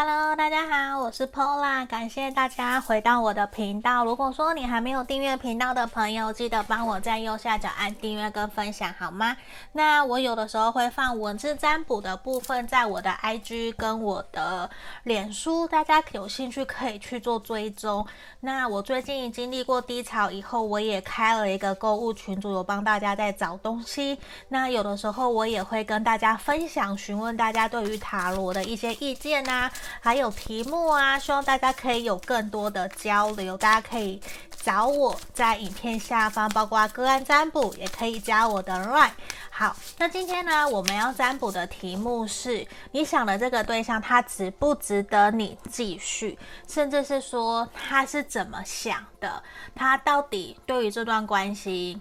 [0.00, 4.04] Hello，大家好，我是 Pola，感谢大家回到我的频道。
[4.04, 9.36] 如果说你还没有订阅频道的朋友，记得帮我在右下角按订阅跟分享，好吗？
[9.72, 14.70] 那我有的时候会放文字占卜的部分在我的 IG 跟我的
[15.02, 18.06] 脸书，大家有兴趣可以去做追踪。
[18.38, 24.16] 那我最近经历过低潮以后，我也开了一个购物群组，有帮大家在找东西。
[24.48, 29.68] 那有的时候我也会跟大家分享，询问大家对于塔罗的一些意见啊。
[30.00, 33.56] 还有题目啊，希望大家可以有更多的交流。
[33.56, 34.20] 大家可以
[34.62, 39.10] 找我在影片下方，包括个案占卜，也可以加我的 LINE。
[39.50, 46.38] 好，那今天呢，我们要占卜的题目是：你想的这个对象，他值不值得你继续？
[46.68, 49.42] 甚至是说他是怎么想的？
[49.74, 52.00] 他到底对于这段关系？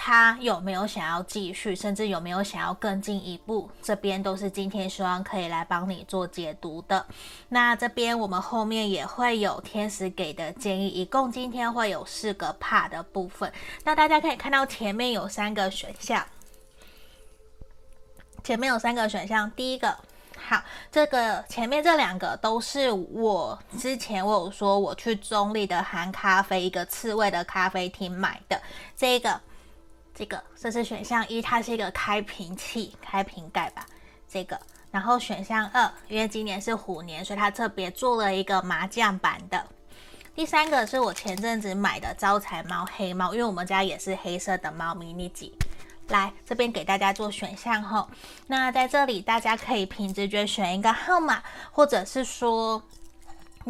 [0.00, 3.68] 他有没有想要继续，甚至有没有想要更进一步？
[3.82, 7.04] 这边都是今天希望可以来帮你做解读的。
[7.48, 13.52] 那这边我们后面也会有天使给的建议，一共今天会有四个 part 的部分。
[13.82, 16.24] 那大家可以看到前面有三个选项，
[18.44, 19.50] 前面有三个选项。
[19.50, 19.98] 第一个，
[20.36, 28.62] 好，这个前面这两个都是我之前我有说我去中立的韩咖啡一个刺猬的咖啡厅买的
[28.96, 29.40] 这个。
[30.18, 33.86] 这个这是选项一，它是一个开瓶器、开瓶盖吧。
[34.28, 34.60] 这个，
[34.90, 39.64] 然后选项二，因为今年是虎年，所以它特别做了一个麻将版的。
[40.34, 45.52] 第三个是我前阵子买的招财猫黑猫，因为我们家也是黑色的猫咪咪吉。
[46.08, 48.08] 来这边给大家做选项后，
[48.48, 52.82] 那在这里大家可以凭直觉选一个号码，或者是说。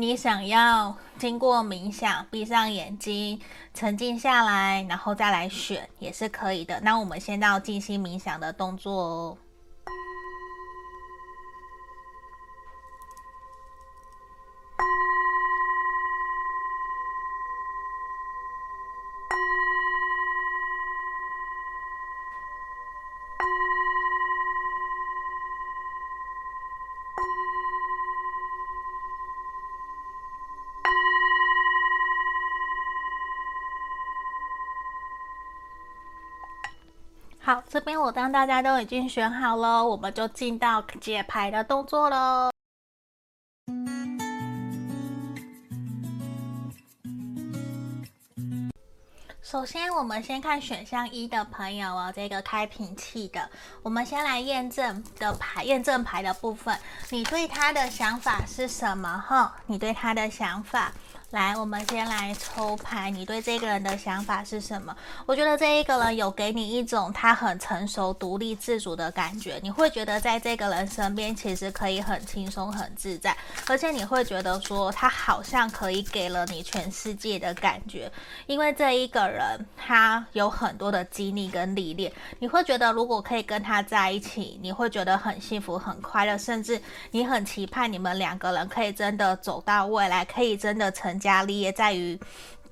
[0.00, 3.40] 你想要经过冥想，闭上眼睛，
[3.74, 6.78] 沉静下来，然后再来选，也是可以的。
[6.82, 9.38] 那我们先到静心冥想的动作哦。
[37.70, 42.50] 这边我当大家都已经选好了，我们就进到解牌的动作喽。
[49.42, 53.50] 首先，我们先看选项一的朋友哦，这个开瓶器的，
[53.82, 56.74] 我们先来验证的牌，验证牌的部分，
[57.10, 59.22] 你对他的想法是什么？
[59.26, 60.90] 哈，你对他的想法。
[61.30, 63.10] 来，我们先来抽牌。
[63.10, 64.96] 你对这个人的想法是什么？
[65.26, 69.60] 我觉得这一个人有给你一种他很成熟、独立自主的感觉。
[69.62, 78.10] 你会觉得在这个人身边其实可以很轻松、很自在，而且你会觉得说他好像可以给了你全世界的感觉。
[78.46, 91.17] 因为这一个人他有很多的经历跟历练，你会觉得如果可以跟他在一起，你会觉得很幸福、很快乐，甚至你很期盼你们两个人可以真的走到未来，可以真的成。
[91.18, 92.16] 成家立业在于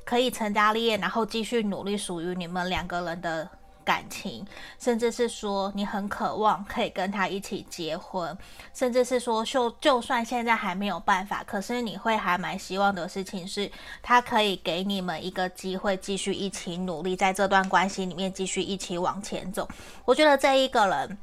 [0.05, 3.49] 可以成家立业，然后继续努力属于你们两个人的
[3.85, 4.47] 感情，
[4.79, 8.39] 甚至是说你很渴望可以跟他一起结婚，
[8.73, 13.69] 甚至是说就就算现在还没有办法，可是你会还蛮希望的事情是，
[14.01, 19.69] 他可以给你们一个机会，继续一起努力，在这段关系里面继续一起往前走。
[20.05, 21.19] 我觉得这一个人，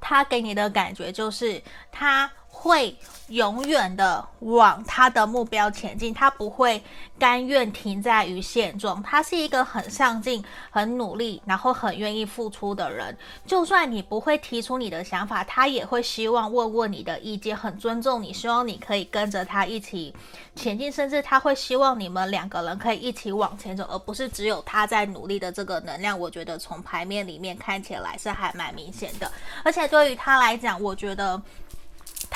[0.00, 1.62] 他给你的感觉就是
[1.92, 2.28] 他。
[2.52, 2.94] 会
[3.30, 6.82] 永远的往他的目标前进，他不会
[7.18, 9.00] 甘愿停在于现状。
[9.02, 13.16] 他是一个很上进、很努力，然后很愿意付出的人。
[13.46, 20.12] 就算你不会提出你的想法，他也会希望问问你的意见，很尊重你，希望你可以跟着他一起
[20.56, 26.18] 前进，甚至他会希望你们两个人可以一起往前走，而不是只有他在努力的这个能量。
[26.18, 29.30] 我觉得从牌面里面看起来是还蛮明显的，
[29.62, 31.40] 而且对于他来讲，我觉得。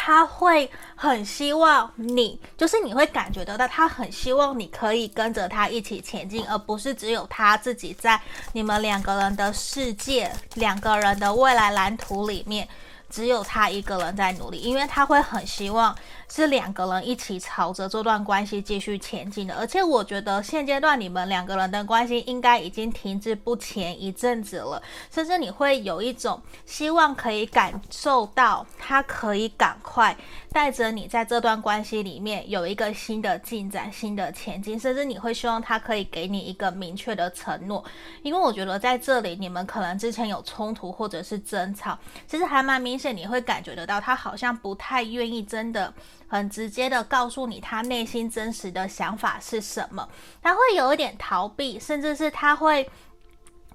[0.06, 8.20] 他会很希望你，就是你会感觉得到，他很希望你可以跟着他一起前进，而不是只有他自己在
[8.52, 12.68] 你们两个人的世界、两个人的未来蓝图里面。
[13.08, 15.94] 只有他一个人在努力，因为他会很希望
[16.34, 19.54] 是两个人一起朝着这段关系继续前进的。
[19.54, 24.82] 而且我觉得现阶段你们两个人的关系应该已经停滞不前一阵子了，
[25.12, 30.16] 甚至你会有一种希望可以感受到他可以赶快
[30.50, 37.84] 带着你在这段关系里面有一个新的进展、新的前进，甚至你会希望他可以给你一个明确的承诺。
[38.22, 41.96] 因为我觉得在这里你们可能之前有冲突或者是争吵，
[42.26, 43.04] 其实还蛮明显。
[43.14, 45.92] 你会感觉得到，他好像不太愿意真的
[46.28, 50.08] 很直接的告诉你他内心真实的想法是什么，
[50.42, 52.90] 他会有一点逃避，甚至是他会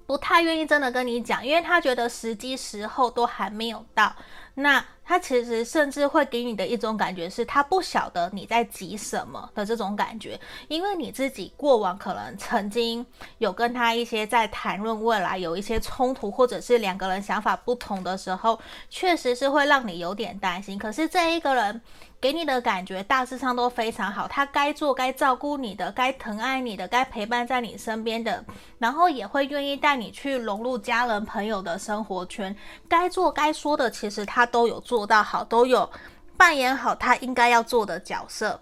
[0.06, 4.14] 不太愿意真的跟你讲，因为他觉得时机时候都还没有到。
[4.54, 13.04] 那他其实甚至会给你的一种感觉是，他不晓得你在急什么的这种感觉，因为你自己过往可能曾经
[13.38, 20.78] 有跟他一些在谈论未来有一些冲突，或者是两个人想法不同的时候，确实是会让你有点担心。
[20.78, 21.80] 可是这一个人
[22.20, 28.44] 给你的感觉大致上都非常好，他该做该照顾你的，该疼爱你的，该陪伴在你身边的，
[28.78, 32.54] 然后也会愿意带你去融入家人朋友的生活圈，
[32.88, 34.99] 该做该说的，其实他都有做。
[35.00, 35.88] 做到好，都有
[36.36, 38.60] 扮演好他应该要做的角色，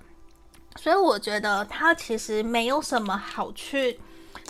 [0.77, 3.99] 所以我觉得他其实没有什么好去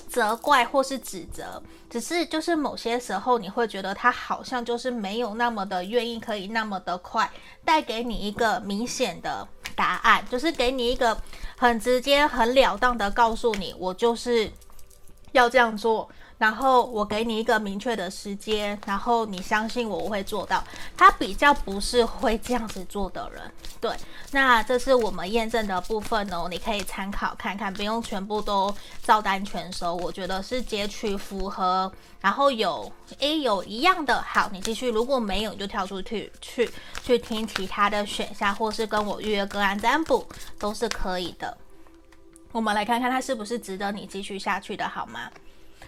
[0.07, 7.31] 责怪或是指责，只是就是某些时候你会觉得他好像就是没有那么的愿意，可以那么的快
[7.65, 11.19] 带给你一个明显的答案，就是给你一个
[11.57, 14.53] 很直接、很了当的告诉你，我就是
[15.33, 16.07] 要这样做。
[16.39, 20.63] 然后我给你一个明确的时间，然后你相信我，我会做到。
[20.97, 23.43] 他比较不是会这样子做的人，
[23.81, 23.91] 对。
[24.31, 29.97] 那这是我们验证的部分哦，你可以参考看看，不用全部都照单全收。
[29.97, 31.91] 我觉得是截取符合，
[32.21, 34.89] 然后有诶有一样的，好，你继续。
[34.89, 36.71] 如果没有，你就跳出去去
[37.03, 40.25] 去听其他的选项，或是跟我预约个案占卜
[40.57, 41.59] 都是可以的。
[42.53, 45.31] 我们来看看他是不是值得你继续下去的，好吗？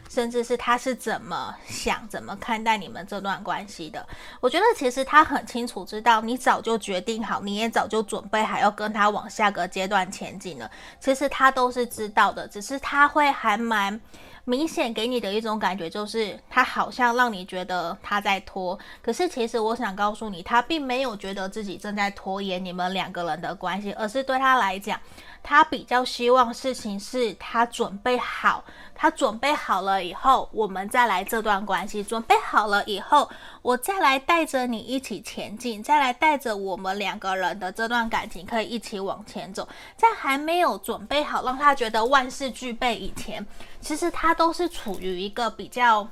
[0.08, 4.06] 甚至是他是怎么想、怎么看待你们这段关系的？
[4.41, 10.70] 我觉得其实他很清楚知道，你早就决定好，你也早就准备好要跟他往下个阶段前进了。
[10.99, 14.00] 其实他都是知道的，只是他会还蛮
[14.44, 18.76] 明显给你的一种感觉，就是他好像让你觉得他在拖。
[19.00, 24.99] 可是其实我想告诉你，他并没有觉得自己正在拖延你们两个人的关系，而是对他来讲，
[25.42, 28.64] 他比较希望事情是他准备好。
[28.94, 32.04] 他准备好了以后，我们再来这段关系。
[32.04, 33.31] 准备好了以后，
[33.62, 39.66] 我再来带着你一起前进，再来带着我们两个人的这段感情可以一起往前走。
[39.96, 43.46] 在还没有准备好，让他觉得万事俱备以前，
[43.81, 46.06] 其实他都是处于一个比较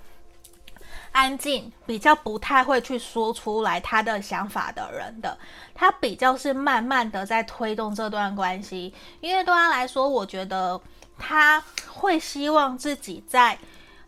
[1.12, 5.38] 安静、比较不太会去说出来他的想法的人的。
[5.74, 10.80] 他比较是慢慢的在推动这段关系，因为对他来说，我觉得。
[11.20, 13.58] 他会希望自己在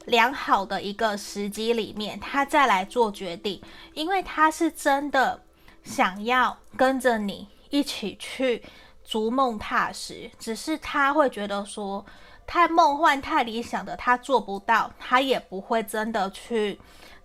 [0.05, 3.61] 良好的一个时机里面，他再来做决定，
[3.95, 5.43] 因为他是真的
[5.83, 8.63] 想要跟着你一起去
[9.05, 12.07] 逐梦踏实，只是他会觉得说
[12.51, 16.81] 太梦幻、太理想的他做不到，他也不会真的去。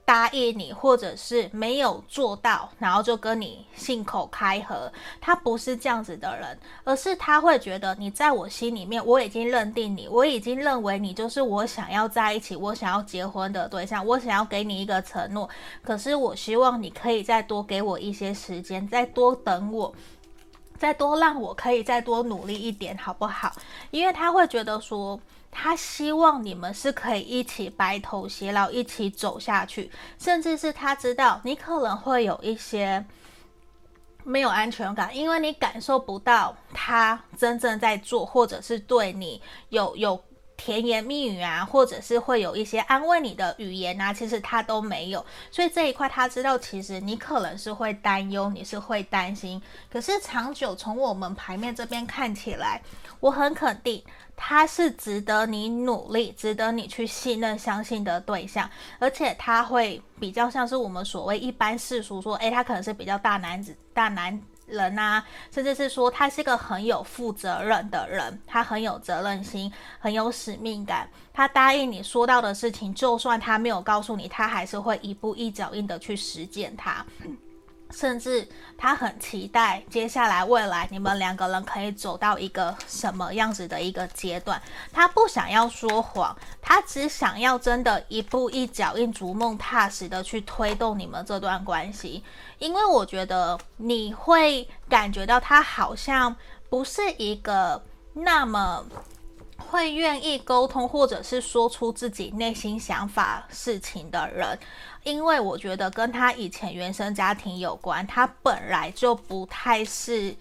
[0.08, 4.92] 答应你，或者是没有做到，然后就跟你信口开河。
[5.20, 15.50] 他不是这样子的人，而是他会觉得你在我心里面，我已经认定你，我已经认为你就是我想要在一起，我想要结婚的对象，我想要给你一个承诺。
[15.82, 19.92] 可是我希望你可以再多给我一些时间，再多等我，
[20.78, 23.52] 再多让我可以再多努力一点，好不好？
[23.92, 25.20] 因为他会觉得说。
[25.58, 29.90] 他希望你们是可以一起白头偕老，一起走下去，
[30.20, 33.06] 甚至是他知道你可能会有一些
[34.26, 40.22] 没有安全感，因为你感受不到他真正在做，或者是对你有有。
[40.58, 49.62] 甜言蜜语啊，或者是会有一些安慰你的语言啊，其实他都没有，所以这一块他知道，其实你可能是会担忧，你是会担心。
[49.92, 52.82] 可是长久从我们牌面这边看起来，
[53.20, 54.04] 我很肯定
[54.36, 58.70] 他是值得你努力、值得你去信任、相信的对象，
[59.00, 64.42] 而且他会比较像是我们所谓一般世俗说，诶，他可能是比较大男子、大男。
[64.66, 71.10] 人呐，甚至是说他是个很有负责任的人，他很有责任心，很有使命感。
[71.34, 77.06] 他答应你说到的事情，就算他没有告诉你，他还是会一步一脚印的去实践它。
[77.92, 84.62] 甚至他很期待接下来未来你们两个人可以走到一个什么样子的一个阶段。
[84.92, 92.24] 他不想要说谎，他只想要真的一步一脚印、逐梦踏实的去推动你们这段关系。
[92.60, 96.36] 因为我觉得你会感觉到他好像
[96.70, 97.82] 不是一个
[98.14, 98.86] 那么
[99.58, 104.58] 会愿意沟通，或者是说出自己内心想法事情的人。
[105.04, 110.36] 因为我觉得跟他以前原生家庭有关，他本来就不太是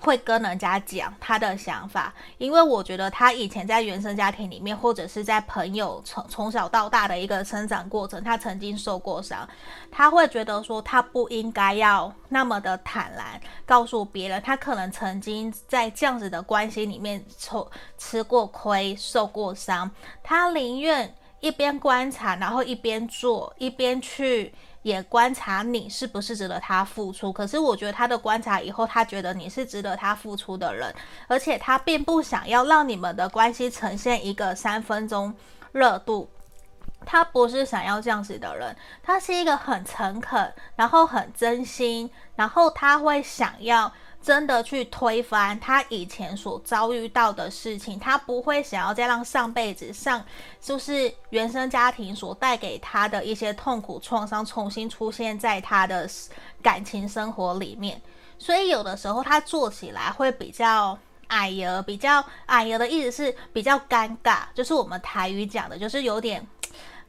[0.00, 9.46] 会跟人家讲他的想法，因为我觉得他以前在原生家庭里面，或者是在朋友从从小到大的一个成长过程，他曾经受过伤，
[9.90, 19.90] 他会觉得说他不应该要那么的坦然告诉别人，他可能曾经在这样子的关系里面受吃过亏、受过伤，
[20.22, 24.54] 他宁愿一边观察，然后一边做，一边去。
[24.82, 30.94] 也观察你是不是值得他付出，可是我觉得他的观察以后，他觉得你是值得他付出的人，
[31.28, 35.34] 而且他并不想要让你们的关系呈现一个三分钟
[35.72, 36.28] 热度，
[37.04, 43.92] 他不是想要这样子的人，他是一个很诚恳，然后很真心，然后他会想要。
[44.22, 50.22] 真的去推翻他以前所遭遇到的事情，他不会想要再让上辈子上
[50.60, 56.08] 就是原生家庭所带给他的一些痛苦创伤重新出现在他的
[56.62, 58.00] 感情生活里面。
[58.38, 60.98] 所以有的时候他做起来会比较
[61.28, 66.46] 矮油，比较矮油的意思是比较尴尬，就是我们台语讲的，就是有点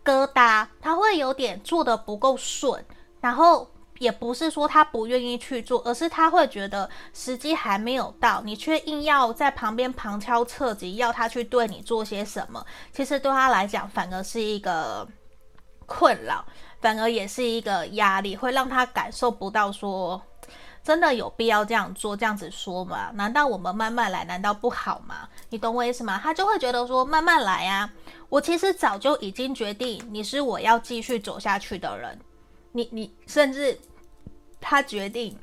[0.05, 2.85] 疙瘩，他会有点做的不够顺，
[3.19, 3.70] 然后。
[4.01, 15.07] 也不是说他不愿意去做，而是他会觉得时机还没有到，你却硬要在旁边旁敲侧击要他去对你做些什么，其实对他来讲反而是一个
[15.85, 16.43] 困扰，
[16.79, 20.19] 反而也是一个压力，会让他感受不到说
[20.83, 23.11] 真的有必要这样做，这样子说吗？
[23.13, 25.29] 难道我们慢慢来，难道不好吗？
[25.49, 26.19] 你懂我意思吗？
[26.23, 27.87] 他就会觉得说慢慢来啊，
[28.29, 32.19] 我其实早就已经决定你是我要继续走下去的人，
[32.71, 33.79] 你你甚至。
[34.61, 35.35] 他决定，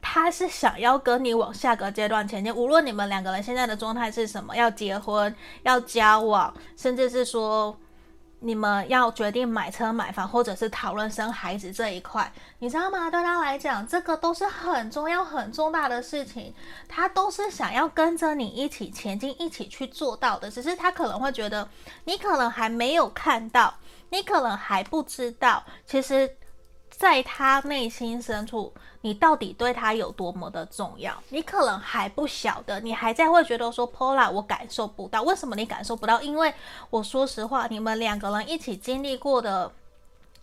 [0.00, 2.54] 他是想要跟你往下个阶段前进。
[2.54, 5.34] 无论你们两个人现在的状态是什么，要结婚、
[5.64, 7.76] 要交往，甚至是说
[8.38, 13.10] 你们要决定买车、买房，或者是讨论生孩子这一块，你知道吗？
[13.10, 16.54] 对他来讲，这个都是很重要、很重大的事情。
[16.88, 20.48] 他都是想要跟着你一起前进、一起去做到的。
[20.48, 21.68] 只是他可能会觉得，
[22.04, 23.74] 你可能还没有看到，
[24.10, 26.30] 你可能还不知道，其实。
[26.96, 28.72] 在他内心深处，
[29.02, 31.22] 你到底对他有多么的重要？
[31.28, 35.22] 你可能还不晓得，你还在会觉得说，Pola，我感受不到。
[35.22, 36.22] 为什么你感受不到？
[36.22, 36.54] 因为
[36.88, 39.70] 我说实话，你们两个人一起经历过的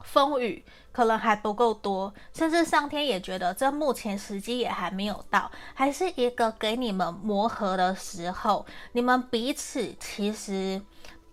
[0.03, 8.63] 风雨可能还不够多，甚至上天也觉得这目前时机也还没有到，还是一个给你们磨合的时候。
[8.91, 10.79] 你们彼此其实。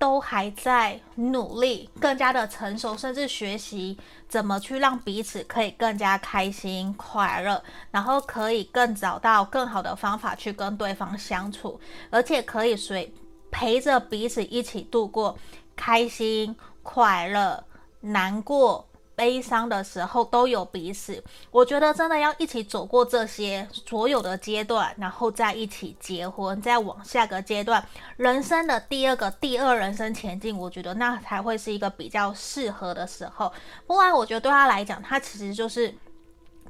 [0.00, 11.78] 都还在努力，更加的成熟，甚至学习怎么去让彼此可以更加开心快乐，然后可以更找到更好的方法去跟对方相处，
[12.08, 13.12] 而且可以随
[13.50, 15.36] 陪着彼此一起度过
[15.76, 17.62] 开心快乐、
[18.00, 18.89] 难过。
[19.20, 27.86] 悲伤的时候都有彼此，我觉得真的要一起走过这些所有的阶段，然后再一起结婚，再往下个阶段，
[28.16, 33.52] 人生的第二个第二人生前进，我觉得那才会是一个比较适合的时候。
[33.86, 35.94] 不然，我觉得对他来讲，他其实就是。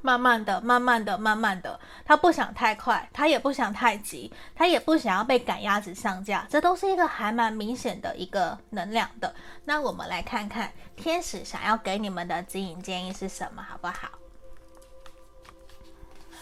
[0.03, 9.31] 慢慢的，慢慢的，慢慢的，他不想太快，他也不想太急，他也不想要被赶鸭子上架，这都是一个还蛮明显的一个能量的。
[9.63, 14.09] 那我们来看看天使想要给你们的指引建议是什么，好不好？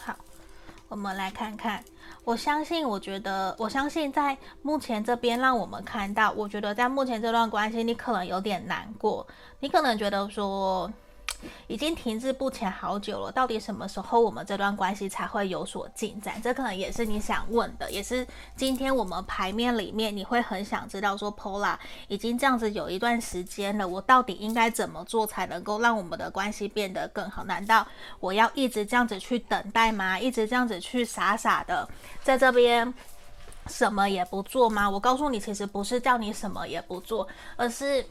[0.06, 0.16] 好，
[0.88, 1.84] 我们来看看。
[2.24, 9.28] 我相信，我觉得，我相信在目前这边让我们看到，我觉得在目前这段关系，你可能有点难过，
[9.60, 10.90] 你可能觉得说。
[11.68, 16.42] 已经停滞不前好久了，到底什么时候我们这段关系才会有所进展？
[16.42, 21.78] 这可能也是你想问的，也是今天我们牌面里面你会很想知道说 Pola
[22.08, 27.44] 已经这样子有一段时间了，我到底应该怎么做才能够让我们的关系变得更好？
[27.44, 27.86] 难道
[28.20, 30.20] 我要一直这样子去等待吗？
[30.20, 31.88] 一直这样子去傻傻的
[32.24, 32.94] 在这边
[33.68, 34.90] 什么也不做吗？
[34.90, 38.06] 我告诉你，其实不是叫你什么也不做，而是。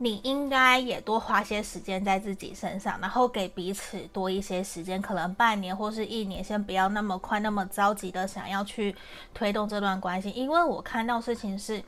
[0.00, 8.94] 你应该也多花些时间在自己身上，然后给彼此多一些时间，可能半年或是一年，先不要那么快、那么着急的想要去
[9.34, 10.30] 推动这段关系。
[10.30, 11.82] 因为我看到事情是，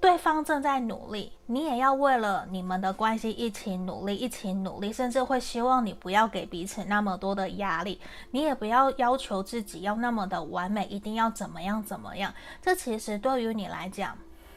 [0.00, 8.00] 对方正在努力，你也要为了你们的关系一起努力，一起努力，甚至会希望你不要给彼此那么多的压力，
[8.30, 12.32] 你也不要要求自己要那么的完美，一定要怎么样怎么样。
[12.62, 14.16] 这其实对于你来讲。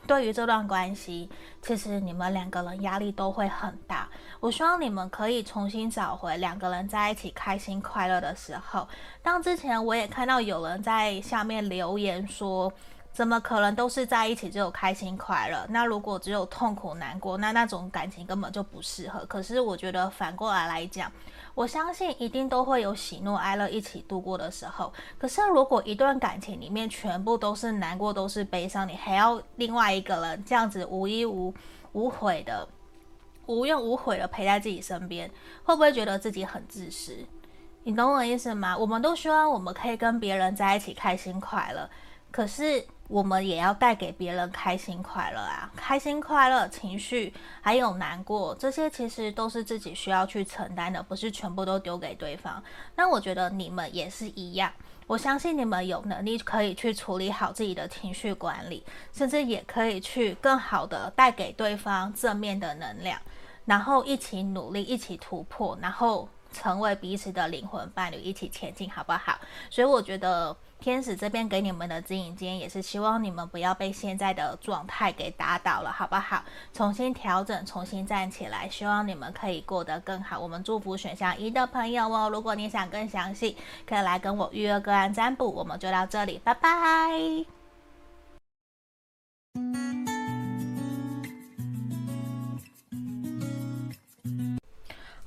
[0.10, 1.30] 对于这段关系，
[1.62, 4.10] 其实你们两个人压力都会很大。
[4.40, 8.88] 我希望你们可以重新找回两个人在一起开心快乐的时候。
[9.22, 12.74] 当之前我也看到有人在下面留言说，
[13.12, 15.66] 怎么可能都是在一起只有开心快乐？
[15.70, 19.26] 那如果只有痛苦难过，那那种感情根本就不适合。
[19.26, 21.12] 可是我觉得反过来来讲，
[21.54, 24.94] 我相信一定都会有喜怒哀乐一起度过的时候。
[25.18, 31.54] 可是如果一段感情里面全部都是难过，都是悲伤，你还要另外一个人这样子无依无
[31.92, 32.66] 无悔的、
[33.48, 35.30] 无怨无悔的陪在自己身边，
[35.66, 37.18] 会不会觉得自己很自私？
[37.84, 38.78] 你懂我意思吗？
[38.78, 41.90] 我们都希望我们可以跟别人在一起开心快乐，
[42.32, 42.86] 可是。
[43.10, 52.64] 我们也要带给别人开心快乐啊，开心快乐情绪还有难过，这些其实都是自己需要去承担的，不是全部都丢给对方。
[52.96, 54.72] 那我觉得你们也是一样，
[55.08, 63.20] 我相信你们有能力可以去处理好自己的情绪管理，甚至也可以去更好的带给对方正面的能量，
[63.66, 69.40] 然后一起努力，一起突破，然后成为彼此的灵魂伴侣，一起前进，好不好？
[69.70, 70.56] 所以我觉得。
[70.82, 76.42] 天使这边给你们的指引，今天也是希望你们不要被现在的状态给打倒了，好不好？
[76.72, 80.40] 重新调整，重新站起来，希望你们可以过得更好。
[80.40, 82.30] 我们祝福选项一的朋友哦。
[82.30, 85.52] 如果你想更详细，可以来跟我预约个案占卜。
[85.52, 87.46] 我们就到这里，拜拜。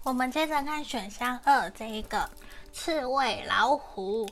[0.05, 2.29] 我们接着看选项二，这一个
[2.73, 4.29] 刺猬老虎。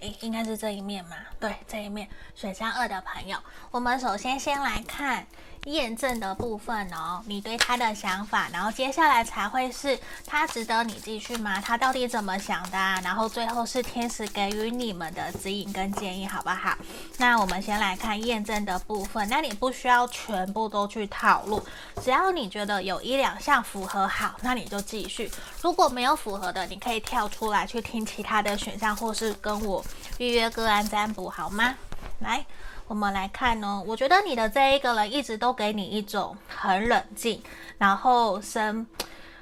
[0.00, 1.16] 诶，应该是这一面嘛？
[1.38, 3.38] 对，这一面选项二的朋友，
[3.70, 5.26] 我们首先先来看。
[5.64, 11.60] 验证的部分哦，你对他的想法，然后接下来才会是他值得你继续吗？
[11.60, 13.00] 他到底怎么想的啊？
[13.02, 16.76] 然后最后是天使给予你们的指引跟建议，好不好？
[17.16, 21.62] 那我们先来看验证的部分，那你不需要全部都去套路，
[22.02, 25.30] 只要你觉得有一两项符合好，那你就继续。
[25.62, 29.82] 如果没有符合的，你可以跳出来去听其他的选项，或是跟我
[30.18, 31.74] 预约个案占卜，好吗？
[32.20, 32.44] 来。
[32.86, 37.42] 我们来看哦，我觉得你的这一个人一直都给你一种很冷静，
[37.78, 38.86] 然后生，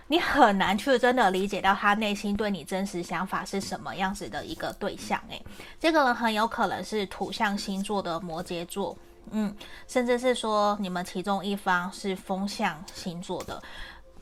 [0.07, 5.21] 你很难去真的理解到他内心对你真实想法是什么样子的一个对象。
[5.29, 5.45] 诶，
[5.81, 8.97] 这个人很有可能是土象星座的摩羯座，
[9.33, 9.53] 嗯，
[9.89, 13.61] 甚至是说你们其中一方是风象星座的，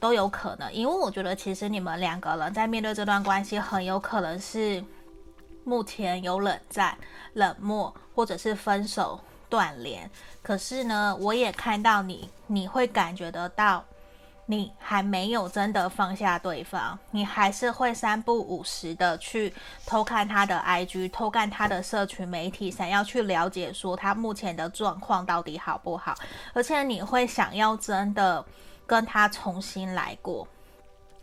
[0.01, 0.73] 都有可能。
[0.73, 4.83] 因为我觉得其实你们两个人在面对这段关系，很有可能是。
[5.65, 6.97] 目前有冷战、
[7.35, 10.11] 冷漠，或者是分手、断联。
[10.43, 13.85] 可是呢，我也看到你，你会感觉得到，
[14.47, 19.53] 你还没有真的放下对方，你还是会三不五时的去
[19.87, 26.15] 偷看他的 IG，偷看他的社群媒体，想要去了解说他目前的状况到底好不好。
[26.53, 28.45] 而且你会想要真的
[28.87, 30.49] 跟他重新来过。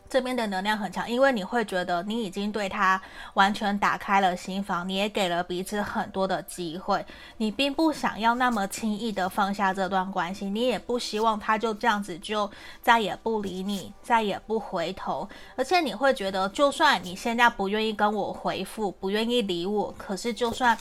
[0.10, 3.02] 这边的能量很强，因为你会觉得你已经对他
[3.34, 7.06] 完全打开了心房，你也给了彼此很多的机会，
[7.38, 12.50] 你并不想要那么轻易的放下这段关系，你也不希望他就这样子就
[12.82, 20.78] 再也不理你，再也不回头，而且你会觉得，就算你现在不愿意跟我回复，不愿意理我，可是就算。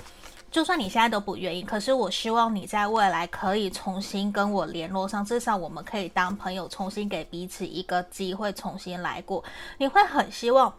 [0.51, 9.45] 就算你现在都不愿意，可是我希望你在未来可以重新跟我联络上，至少我们可以当朋友，重新给彼此一个机会，重新来过。
[9.79, 10.73] 你会很希望。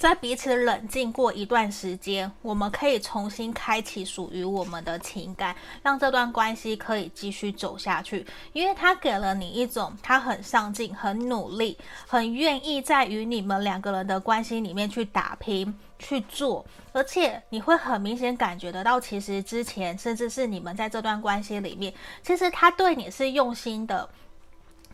[0.00, 8.24] 在彼此冷静过一段时间，我们可以重新开启属于我们的情感，让这段关系可以继续走下去。
[8.54, 24.08] 因为他给了你一种他很上进、很努力、很愿意在与你们两个人的关系里面去打拼、去做，而且你会很明显感觉得到，其实之前甚至是你们在这段关系里面，其实他对你是用心的。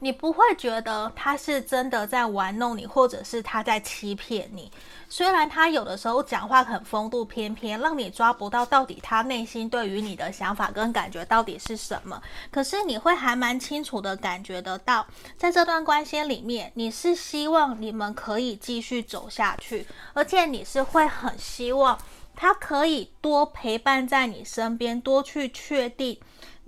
[0.01, 4.71] 你不会觉得他是真的在玩弄你，或者是他在欺骗你。
[5.09, 15.07] 虽然他有的时候讲话很风度翩翩，让你抓不到到底他内心对于你的想法跟感觉到底是什么，可是你会还蛮清楚的感觉得到，
[15.39, 21.97] 在这段关系里面，你是希望你们可以继续走下去，而且你是会很希望
[22.35, 26.19] 他可以多陪伴在你身边，多去确定。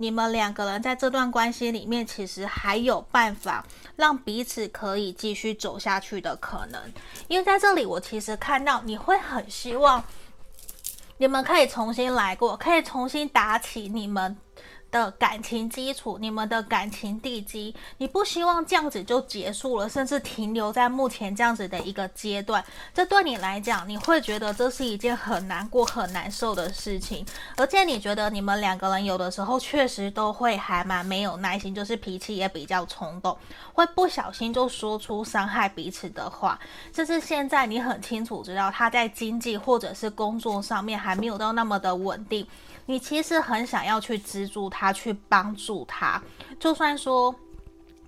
[0.01, 3.65] 你们两个人在这段关系里面，其实还有办法
[3.97, 6.81] 让彼此可以继续走下去的可能。
[7.27, 10.01] 因为在这里，我其实看到你会很希望
[11.17, 14.37] 你们可以重新来过，可以重新打起你们
[14.91, 22.63] 的感情基础，你们的感情地基，你不希望这样子就结束了，甚至停留在目前这样子的一个阶段。
[22.93, 27.25] 这对你来讲，你会觉得这是一件很难过、很难受的事情，
[27.55, 33.37] 而且你觉得你们两个人有的时候确实都会还蛮没有耐心，就是脾气也比较冲动，
[33.73, 36.59] 会不小心就说出伤害彼此的话。
[36.91, 42.45] 这是现在你很清楚知道他在经济或者是工作上面还没有到那么的稳定。
[42.89, 46.19] 你其实很想要去资助他，去帮助他，
[46.59, 47.33] 就算说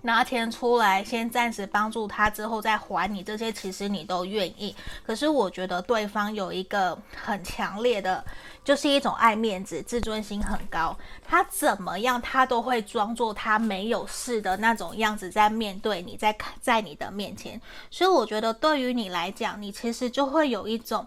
[0.01, 4.75] 拿钱出来先暂时帮助他，之后再还你，这些其实你都愿意。
[5.05, 8.25] 可是我觉得对方有一个很强烈的，
[8.63, 17.61] 就是一种爱面子、自尊心很高，他怎么样他都会装作他没有事的那种样子在面对你，在在你的面前。
[17.91, 21.05] 所以我觉得对于你来讲，你其实就会有一种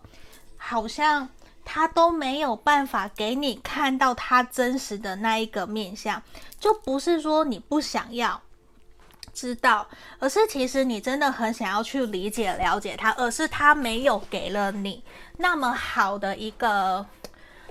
[0.56, 1.28] 好像。
[1.64, 6.22] 他都没有办法给你看到他真实的那一个面相，
[6.60, 8.40] 就不是说你不想要
[9.32, 15.02] 知道，而是其实你真的很想要去理解了解他，而是他没有给了你
[15.38, 17.04] 那么好的一个，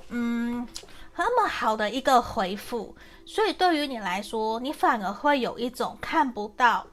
[0.10, 0.68] 嗯，
[1.16, 6.86] 那么好的一个回复，所以对于你来说，你反而会有一种看不到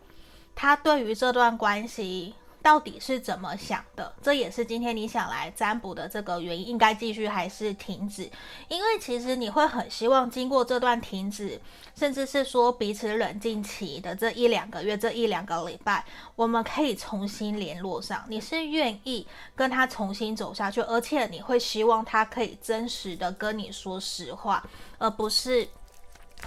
[0.54, 2.34] 他对于这段关系。
[2.62, 4.12] 到底是怎么想的？
[4.22, 8.30] 这也是今天你想来占卜的这个原因，应该继续还是停止？
[8.68, 11.60] 因为其实你会很希望经过这段停止，
[11.96, 16.04] 甚至是说彼此冷静期的这一两个月、这一两个礼拜，
[16.36, 18.24] 我们可以重新联络上。
[18.28, 24.62] 你是愿意跟他重新走下去，而且你会希望他可以真实的跟你说实话，
[24.98, 25.68] 而不是。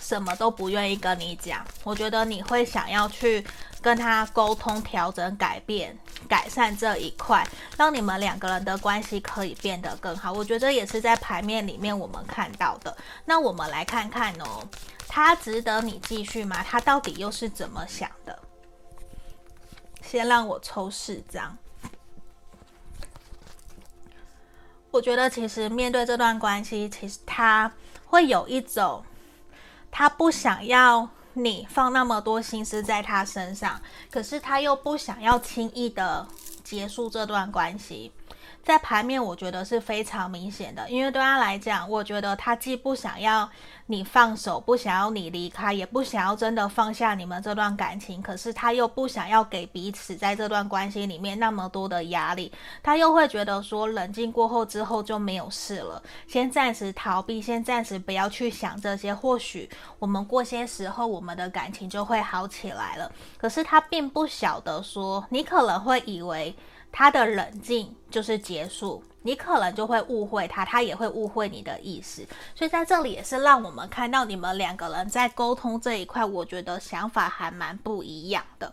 [0.02, 3.46] 什么都不愿意跟你讲，我觉得你会想要去
[3.84, 5.96] 跟他沟通、调整、改变、
[6.28, 10.32] 改善这一块，让你们两个人的关系可以变得更好。
[10.32, 12.96] 我觉得也是在牌面里面我们看到的。
[13.26, 14.66] 那我们来看看哦，
[15.08, 16.64] 他值得你继续吗？
[16.64, 18.40] 他到底又是怎么想的？
[20.02, 21.56] 先让我抽四张。
[24.90, 27.72] 我觉得其实面对这段关系，其实他
[28.06, 29.04] 会有一种。
[29.96, 36.28] 他不想要你放那么多心思在他身上，可是他又不想要轻易的
[36.64, 38.12] 结束这段关系。
[38.64, 43.48] 在牌面，我觉得是非常明显的，因为对他来讲，我觉得他既不想要
[43.88, 52.50] 你放手，不想要你离开，也不想要真的放下你们这段感情，可是他又不想要给彼此在这段关系里面那么多的压力，
[52.82, 63.12] 他又会觉得说，冷静过后之后就没有事了，先暂时逃避，先暂时不要去想这些，或许我们过些时候，我们的感情就会好起来了。
[63.38, 66.56] 可是他并不晓得说，你可能会以为。
[66.96, 72.24] 他的冷静就是结束，你可能就会误会他，他也会误会你的意思。
[72.54, 78.72] 所以在这里也是让我们看到你们两个人在沟通这一块，我觉得想法还蛮不一样的。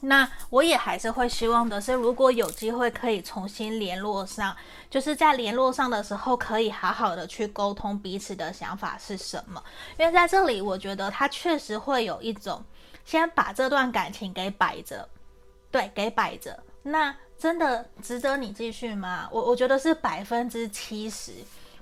[0.00, 4.56] 那我也还是会希望的是，如果有机会可以重新联络上，
[4.88, 9.62] 就是在联络上的时候，可以好好的去沟通彼此的想法是什么。
[9.98, 12.64] 因为在这里，我觉得他确实会有一种
[13.04, 15.06] 先把这段感情给摆着，
[15.70, 16.58] 对，给摆着。
[16.82, 19.28] 那真的值得你继续吗？
[19.30, 21.32] 我我觉得是百分之七十，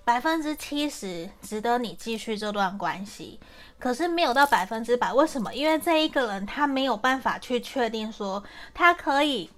[0.05, 3.41] 百分之七十值得你继续这段关系，
[3.79, 5.13] 可是没有到百分之百。
[5.15, 5.55] 为什么？
[5.55, 9.51] 因为这一个人他没有办法去确定说他可以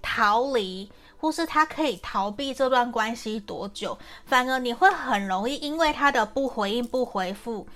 [0.00, 7.66] 逃离，或是他可以逃避这段关系多久，反而你会很容易因为他的不回应、不回复，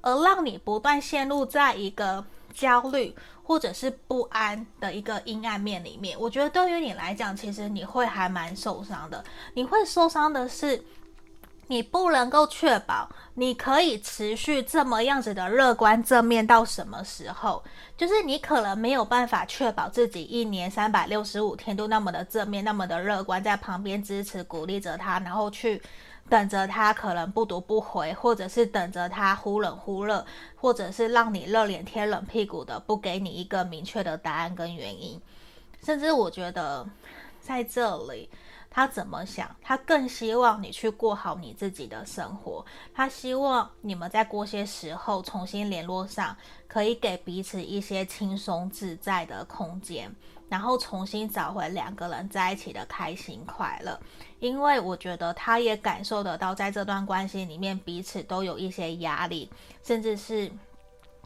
[0.00, 3.14] 而让你不断陷入在一个焦虑。
[3.44, 9.22] 或者是不安的一个阴暗面里面，我觉得对于你来讲，其实你会还蛮受伤的。
[9.54, 10.82] 你会受伤的是，
[11.66, 17.62] 你不能够确保你可以持续这么样子的乐观正面到什么时候。
[17.96, 25.82] 就是你可能没有办法确保自己一年三百六十五天都那么的正面，那么的乐观，在旁边支持鼓励着他，然后去。
[26.32, 30.24] 等着他可能不读不回，或者是等着他忽冷忽热，
[30.56, 35.20] 或者是让你热脸贴冷屁股的，不给你一个明确的答案跟原因。
[35.84, 36.88] 甚至我觉得
[37.42, 38.30] 在这里，
[38.70, 39.54] 他怎么想？
[39.60, 42.64] 他更希望你去过好你自己的生活。
[42.94, 46.34] 他希望你们在过些时候重新联络上，
[46.66, 50.10] 可以给彼此一些轻松自在的空间。
[50.52, 53.98] 然后重新找回两个人在一起的开心快乐，
[54.38, 59.50] 因为我觉得他也感受得到，在这段关系里面彼此都有一些压力，
[59.82, 60.52] 甚至是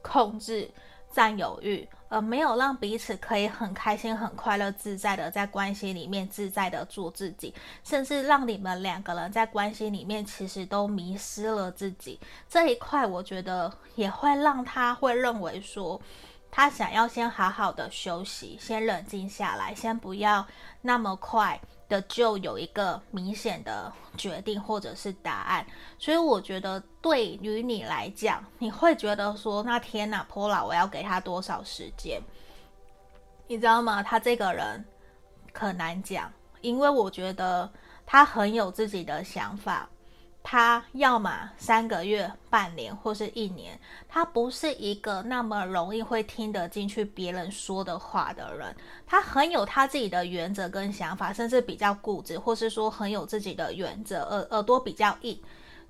[0.01, 0.71] 控制、
[1.13, 12.21] 占有欲，而没有让彼此可以很开心、很快乐、自在的在关系里面自在的做自己，甚至让你们两个人在关系里面其实都迷失了自己。
[12.49, 16.01] 这一块，我觉得也会让他会认为说，
[16.57, 20.47] 他想要先好好的休息，先冷静下来，先不要
[20.81, 21.61] 那么快。
[21.89, 25.65] 的就有一个明显的决定或者是答案，
[26.01, 32.21] 所以我觉得对于你来讲，你会觉得说，那天哪波老我要给他多少时间？
[33.47, 34.03] 你知道吗？
[34.03, 34.85] 他这个人
[35.53, 37.71] 可难讲，因为我觉得
[38.05, 39.89] 他很有自己的想法。
[40.49, 43.77] 他要么三个月、半年或是一年，
[44.09, 48.73] 他不是一个那么容易会听得进去别人说的话的人。
[49.05, 54.23] 他很有他自己的原则跟想法，甚至比较固执，或是说很有自己的原则。
[54.23, 55.37] 耳耳朵比较硬，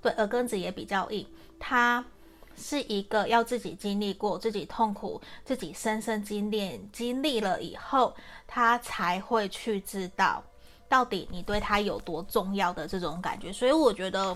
[0.01, 1.27] 对，耳根子也比较硬。
[1.59, 2.03] 他
[2.55, 8.15] 是一个要自己经历过、自己痛苦、自己深深经历经历了以后，
[8.47, 10.43] 他才会去知道。
[10.89, 14.35] 到底你对他有多重要的这种感觉，所以我觉得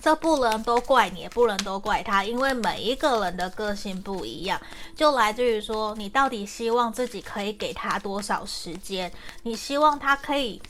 [0.00, 4.60] 这不能都怪你，也不能都怪他，因为每一个人的个性不一样，
[4.96, 9.12] 就来自于说你到底希望自己可以给他多少时间，
[9.44, 10.60] 你希望他可以，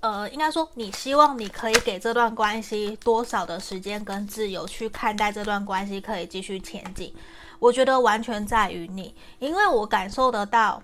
[0.00, 7.12] 呃，应该说你希望你可以给这段关系多少的时间跟自由去看待这段关系可以继续前进，
[7.58, 10.80] 我觉得完全在于你，因为我感受得到。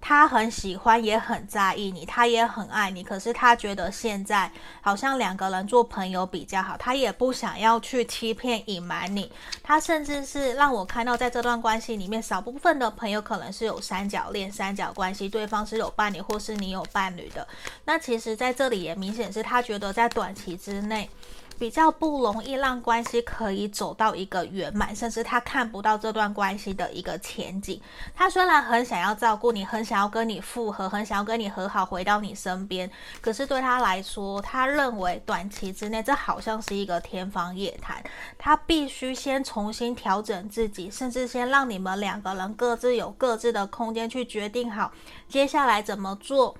[0.00, 3.02] 他很喜欢，也很在意你，他也很爱你。
[3.02, 9.30] 可是他觉得现在好像两个人做朋友比较好，他也不想要去欺骗、隐瞒你。
[9.62, 17.46] 他甚至是让我看到，在这段关系里面，少部分的朋友可能是有三角恋、三角关系，对方是有伴侣，或是你有伴侣的。
[17.84, 21.10] 那其实在这里也明显是他觉得在短期之内。
[21.58, 27.80] 比较不容易让关系可以走到一个圆满，甚至他看不到这段关系的一个前景。
[28.14, 32.90] 他虽然很想要照顾你，很想要跟你复合，很想要跟你和好，回到你身边，
[33.20, 38.02] 可是对他来说，他认为短期之内这好像是一个天方夜谭。
[38.38, 44.92] 他必须先重新调整自己，甚至先让你们两个人各自有各自的空间去决定好
[45.28, 46.56] 接下来怎么做。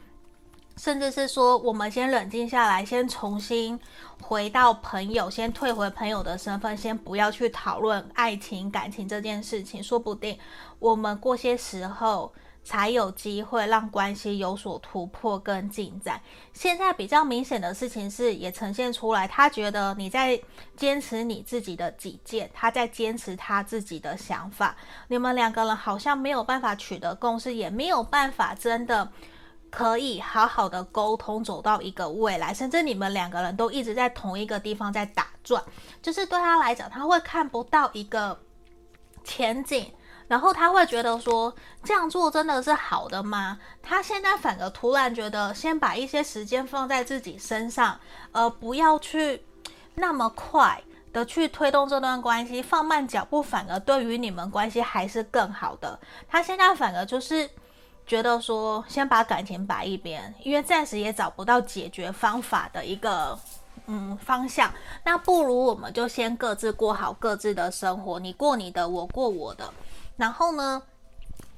[0.78, 3.78] 甚至是说，我们先冷静下来，先重新
[4.22, 9.82] 回到朋友，先退回朋友的身份，先不要去讨论爱情、感情这件事情。
[9.82, 10.38] 说不定
[10.78, 16.20] 我们过些时候才有机会让关系有所突破跟进展。
[16.52, 20.40] 现在比较明显的事情是，也呈现出来，他觉得你在
[20.76, 24.76] 坚持你自己的己见，他在坚持他自己的想法。
[25.08, 29.10] 你们两个人好像没有办法取得共识，也没有办法真的。
[29.70, 35.62] 可以好好的沟通，走到一个未来，甚至你们两个人都一直在同一个地方在打转，
[36.00, 38.40] 就是对他来讲，他会看不到一个
[39.22, 39.92] 前景，
[40.26, 41.54] 然后他会觉得说，
[41.84, 43.58] 这样做真的是好的吗？
[43.82, 48.00] 他现在反而突然觉得，先把一些时间放在自己身上，
[48.32, 49.44] 而不要去
[49.96, 56.00] 那么快的去推动这段关系，放慢脚步，反而对于你们关系还是更好的。
[56.26, 57.50] 他现在反而就是。
[58.08, 63.38] 觉得说先把感情摆一边，因为暂时也找不到解决方法的一个
[63.86, 64.72] 嗯方向，
[65.04, 69.70] 那不如我们就先各自过好各自的生活，你过你的，我过我的，
[70.16, 70.82] 然后呢，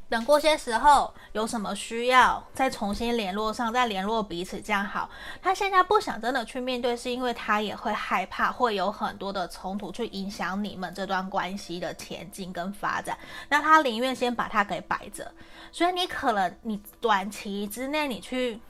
[0.09, 5.09] 等过些时候有什么需要，再重新联络上，再联络彼此，这样好。
[5.41, 13.17] 他现在不想真的去面对，是因为他也会害怕，会有很多的冲突去影响你们这段关系的前进跟发展。
[13.49, 15.33] 那他宁愿先把它给摆着。
[15.73, 18.61] 所以你可能你短期之内你去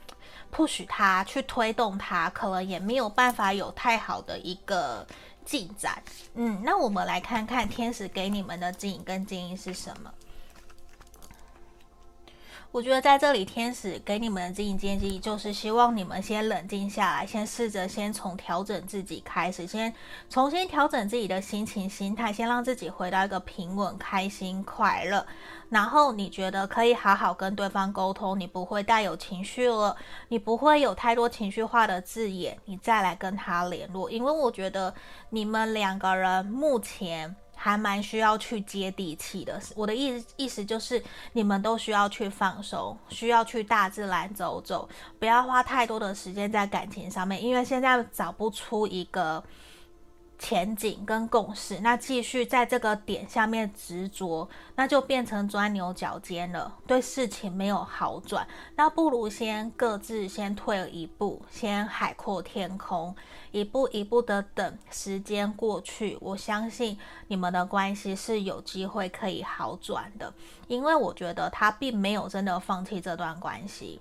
[0.53, 5.07] push 他，去推动他，可能也没有办法有太好的一个
[5.45, 6.03] 进展。
[6.35, 10.13] 嗯，那我们来看看天使给你们的指引跟建议是什么。
[12.73, 19.93] 我觉得在这里，天使给你们的指引建议就是希望你们先冷静下来，先试着先从调整自己开始，先
[20.29, 25.27] 重新调整自己的心情、心态，先让自己回到一个平稳、开心、快乐。
[25.69, 29.97] 然后你觉得可以好好跟对方沟通，你不会带有情绪了，
[30.29, 34.09] 你不会有太多情绪化的字眼，你再来跟他联络。
[34.09, 34.95] 因为我觉得
[35.31, 37.35] 你们两个人目前。
[37.63, 39.61] 还蛮需要去接地气的。
[39.77, 41.03] 我的意思意思就是，
[41.35, 49.45] 你们都需要去放松，需要去大自然走走，不要花太多的时间在感情上面，因为现在找不出一个
[50.43, 58.49] 前景跟共识，那继续在这个点下面执着，那就变成钻牛角尖了，对事情没有好转。
[58.75, 63.15] 那不如先各自先退了一步，先海阔天空，
[63.51, 66.17] 一步一步的等时间过去。
[66.23, 66.99] 我相信
[67.29, 70.33] 你们的关系是有机会可以好转的，
[70.69, 74.01] 因为我觉得他并没有真的放弃这段关系。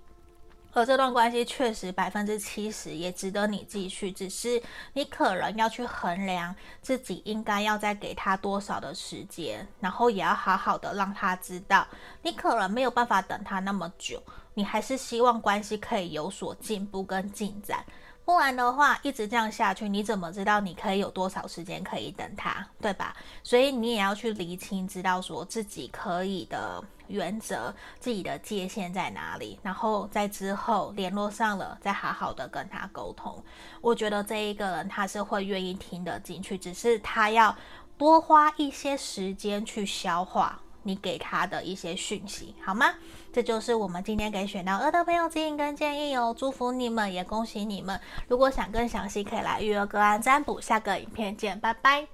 [0.71, 4.61] 而这段关系确实百分之七十也值得你继续，只是
[4.93, 11.87] 你可能要去衡量自己应该要再给他多少的时间，然后也要好好的让他知道，
[12.21, 14.21] 你可能没有办法等他那么久，
[14.53, 17.83] 你还是希望关系可以有所进步跟进展。
[18.29, 23.17] 不然的话，一直这样下去，你怎么知道你可以有多少时间可以等他，对吧？
[23.41, 33.43] 所以你也要去厘清，知道说自己可以的原则，自己的界限在哪里，然后在之后联络上了，再好好的跟他沟通。
[33.81, 37.57] 我觉得这一个人他是会愿意听得进去，只是他要
[37.97, 42.93] 多花一些时间去消化你给他的一些讯息，好吗？
[43.31, 47.99] 这就是我们今天给选到二的朋友指引跟建议哦，祝福你们，也恭喜你们。
[48.27, 50.59] 如果想更详细，可以来预约个案占卜。
[50.59, 52.07] 下个影片见，拜拜。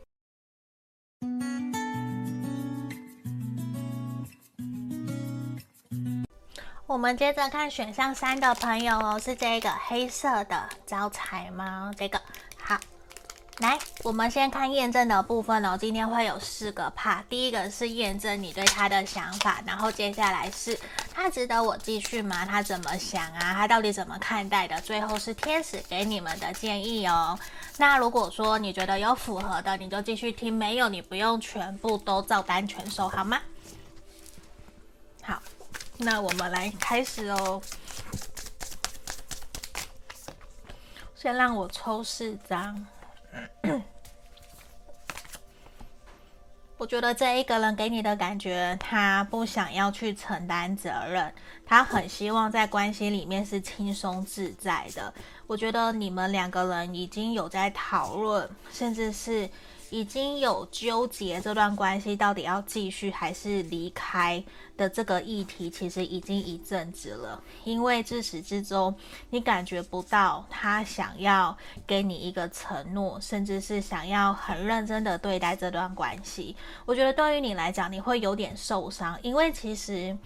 [6.88, 12.21] 我们接着看选项三的朋友哦，是这个黑色的招财猫，这个。
[13.59, 15.77] 来，我们先看验证的部分哦。
[15.79, 20.77] 今天会有四个帕第一个是验证你对他的想法，然后接下来是
[21.13, 22.45] 他值得我继续吗？
[22.45, 23.53] 他怎么想啊？
[23.53, 24.79] 他到底怎么看待的？
[24.81, 27.39] 最后是天使给你们的建议哦。
[27.77, 33.41] 那如果说你觉得有符合的，你就继续听；没有，你不用全部都照单全收，好吗？
[35.23, 35.41] 好，
[35.97, 37.61] 那我们来开始哦。
[41.15, 42.85] 先让我抽四张。
[46.78, 51.34] 我觉得这一个人给你的感觉，他不想要去承担责任，
[51.65, 55.13] 他很希望在关系里面是轻松自在的。
[55.48, 59.50] 我觉得你们两个人已经有在讨论，甚至是。
[59.95, 64.43] 已经有纠结这段关系到底要继续还是离开
[64.75, 67.41] 的这个议题，其实已经一阵子了。
[67.63, 68.93] 因为自始至终，
[69.29, 76.53] 你感觉不到他想要给你一个承诺，甚至是想要很认真的对待这段关系。
[76.86, 80.17] 我觉得对于你来讲，你会有点受伤，因为其实。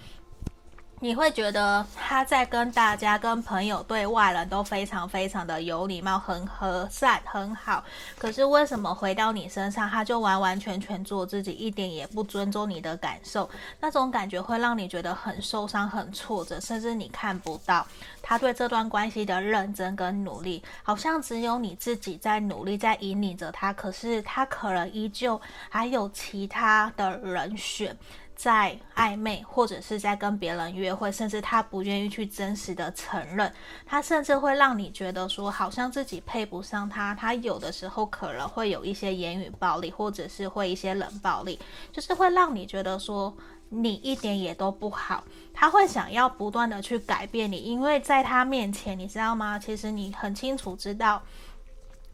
[1.02, 7.82] 你会觉得他在跟大家、跟朋友、对外人都非常非常的有礼貌、很和善、很好。
[8.18, 13.50] 可是为什么回到你身上，他就完完全全做自己，一点也不尊重你的感受？
[13.80, 17.88] 那种感觉会让你觉得很受伤、很挫折，甚至你看不到
[18.22, 23.72] 他对这段关系的认真跟努力，好像只有你自己在努力，在引领着他。
[23.72, 27.98] 可是他可能依旧还有其他的人选。
[28.40, 33.54] 在暧昧，或者是在跟别人约会，甚至他不愿意去真实的承认，
[33.86, 37.14] 他甚至会让你觉得说，好像自己配不上他。
[37.14, 41.60] 他有的时候可能会有一些言语暴力，或者是会一些冷暴力，
[41.92, 43.36] 就是会让你觉得说，
[43.68, 45.22] 你一点也都不好。
[45.54, 49.60] 他会想要不断的去改变你，因为在他面前，你知道吗？
[49.60, 51.22] 其实你很清楚知道，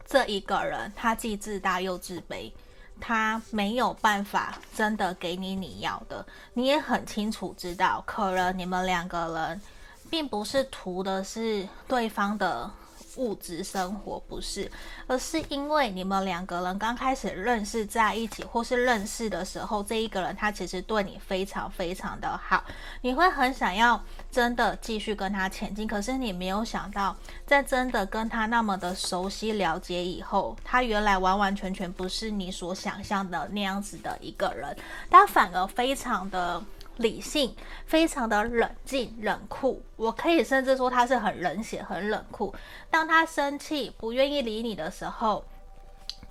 [0.07, 2.51] 这一个人他既自大又自卑。
[2.99, 9.61] 他没有办法真的给你你要的，你也很清楚知道，可能你们两个人
[10.09, 12.71] 并不是图的是对方的。
[13.17, 14.71] 物质生活不是，
[15.07, 22.63] 而是因为你们两个人刚开始认识在一起，或是认识的时候，这一个人他其实对你非常非常的好，
[23.01, 24.01] 你会很想要
[24.31, 25.87] 真的继续跟他前进。
[25.87, 34.75] 可是你没有想到，在真的跟他那么的熟悉了解以后，他原来完完全全不是你所想象的那样子的一个人，
[35.09, 36.63] 他反而非常的。
[36.97, 37.55] 理性，
[37.85, 42.53] 非常的冷静冷酷，我可以甚至说他是很冷血、很冷酷。
[42.89, 45.43] 当他生气、不愿意理你的时候，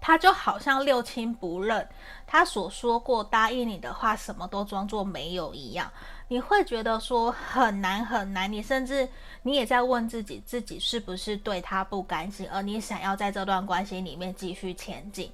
[0.01, 1.89] 他就好像六亲不认，
[2.27, 5.91] 他所说过答应你的话，什么都装作没有一样。
[6.29, 9.07] 你会觉得说很难很难，你甚至
[9.43, 15.31] 你也在问自己，自己是不是对他不甘心，而你想要在这段关系里面继续前进。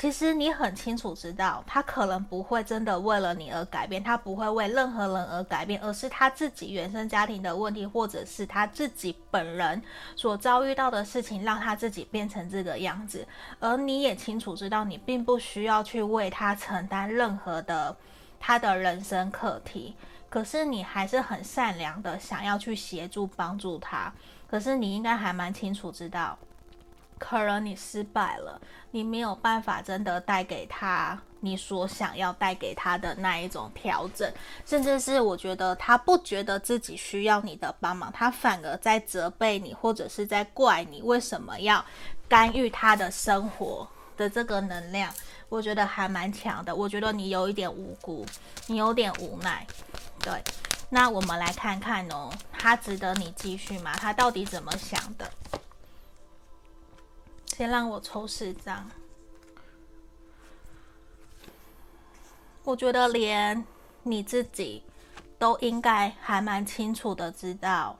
[0.00, 9.82] 其实你很清楚知道，他可能不会真的为了你而改变，他不会为任何人而改变，而是他自己原生家庭的问题，或者是他自己本人
[10.14, 13.26] 所遭遇到的事情，让他自己变成这个样子。
[13.58, 17.96] 而你也清楚知道，你并不需要去为他承担任何的
[18.38, 19.96] 他的人生课题，
[20.30, 24.12] 可是你还是很善良的想要去协助帮助他。
[24.46, 26.38] 可是你应该还蛮清楚知道。
[27.18, 34.32] 可能你失败了，你没有办法真的带给他你所想要带给他的那一种调整，
[34.66, 41.84] 甚至是我觉得他不觉得自己需要你的帮忙，他反而在责备你，或者是在怪你为什么要
[42.28, 45.12] 干预他的生活的这个能量，
[45.48, 46.74] 我觉得还蛮强的。
[46.74, 48.26] 我觉得你有一点无辜，
[48.66, 49.66] 你有点无奈，
[50.20, 50.42] 对。
[50.90, 53.92] 那我们来看看哦，他值得你继续吗？
[54.00, 55.30] 他到底怎么想的？
[57.58, 58.88] 先让我抽四张。
[62.62, 63.66] 我觉得连
[64.04, 64.84] 你自己
[65.40, 67.98] 都应该还蛮清楚的知道，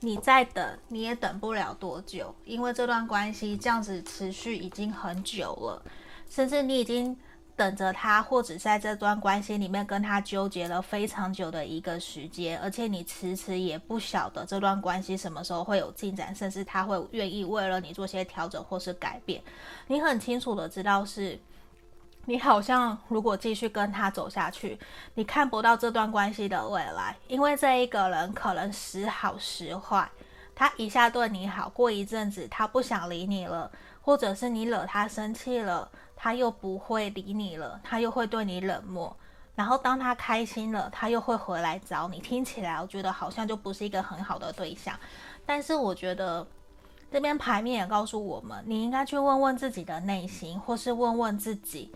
[0.00, 5.82] 你在等，你也等不了多久，因为这段关系这样子持续已经很久了，
[6.28, 7.18] 甚至你已经。
[7.60, 19.42] 等着他，或者在这段关系里面跟他纠结了非常久的一个时间，而且你迟迟也不晓得这段关系什么时候会有进展，甚至他会愿意为了你做些调整或是改变。
[19.88, 21.38] 你很清楚的知道是，
[22.24, 24.78] 你好像如果继续跟他走下去，
[25.12, 30.10] 你看不到这段关系的未来，因为这一个人可能时好时坏，
[30.54, 35.90] 他一下对你好，过一阵子他不想理你了，或者是你惹他生气了。
[36.22, 39.16] 他又不会理你了，他又会对你冷漠，
[39.54, 42.20] 然后当他开心了，他又会回来找你。
[42.20, 44.94] 听起来我觉得好像就不是一个很好的对象，
[45.46, 46.46] 但是我觉得
[47.10, 51.90] 这边牌面也告诉我们，你应该去问问自己的内心，或是问问自己。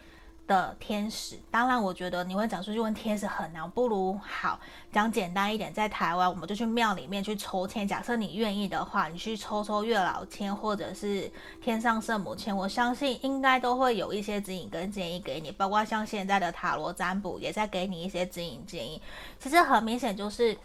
[0.47, 4.61] 的天使，当然，我觉得你会讲出去问天使很难，不如好
[4.93, 7.89] 讲简单一点，在台湾我们就去庙里面去抽签。
[7.89, 11.31] 假设你愿意的话，你去抽抽月老签或者是
[11.63, 15.51] 天上圣母签，我相信应该都会有一些指引跟建议给你。
[15.51, 19.01] 包括像现在的塔罗占卜也在给你一些指引建议。
[19.39, 20.57] 其实很明显就是，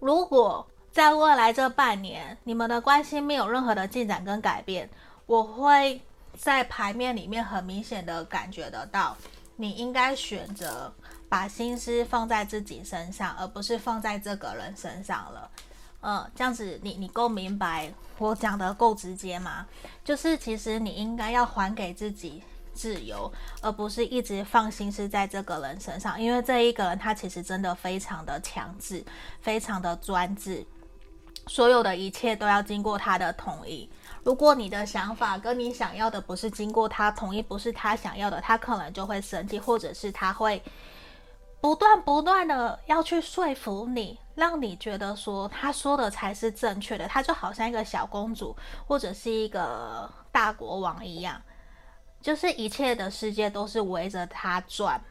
[0.00, 4.90] 如果在未来这半年你们的关系没有任何的进展跟改变，
[5.26, 6.00] 我会。
[6.42, 9.16] 在牌面里面很明显的感觉得到，
[9.54, 10.92] 你应该选择
[11.28, 15.48] 把心思放在自己身上，而不是放在这个人身上了。
[16.00, 19.64] 嗯，这样子你你够明白我讲的够直接吗？
[20.04, 22.42] 就是其实你应该要还给自己
[22.74, 29.04] 自由，而不是一直放心思在这个人身上，因为这一个人他其实真的非常的强制，
[29.40, 30.66] 非常的专制，
[31.46, 33.88] 所有的一切都要经过他的同意。
[34.24, 40.62] 如果你的想法跟你想要的不是经过他同意，不是他想要的，他可能就会生气，或者是他会
[41.60, 47.08] 不断不断的要去说服你，让你觉得说他说的才是正确的。
[47.08, 48.56] 他就好像一个小公主
[48.86, 51.42] 或者是一个大国王一样，
[52.20, 55.02] 就是一切的世界都是围着他转。